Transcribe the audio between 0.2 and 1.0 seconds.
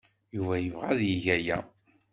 Yuba yebɣa